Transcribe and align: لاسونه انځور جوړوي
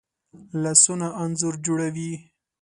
لاسونه 0.61 1.07
انځور 1.23 1.55
جوړوي 1.65 2.11